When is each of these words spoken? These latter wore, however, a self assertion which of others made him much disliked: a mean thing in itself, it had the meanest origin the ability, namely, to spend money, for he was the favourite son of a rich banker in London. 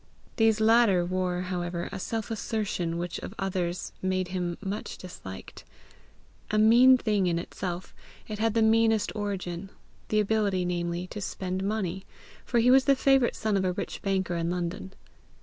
These 0.37 0.59
latter 0.59 1.05
wore, 1.05 1.41
however, 1.41 1.87
a 1.91 1.99
self 1.99 2.31
assertion 2.31 2.97
which 2.97 3.19
of 3.19 3.35
others 3.37 3.91
made 4.01 4.29
him 4.29 4.57
much 4.59 4.97
disliked: 4.97 5.63
a 6.49 6.57
mean 6.57 6.97
thing 6.97 7.27
in 7.27 7.37
itself, 7.37 7.93
it 8.27 8.39
had 8.39 8.55
the 8.55 8.63
meanest 8.63 9.15
origin 9.15 9.69
the 10.09 10.19
ability, 10.19 10.65
namely, 10.65 11.05
to 11.05 11.21
spend 11.21 11.63
money, 11.63 12.03
for 12.45 12.57
he 12.57 12.71
was 12.71 12.85
the 12.85 12.95
favourite 12.95 13.35
son 13.35 13.55
of 13.55 13.63
a 13.63 13.73
rich 13.73 14.01
banker 14.01 14.35
in 14.35 14.49
London. 14.49 14.91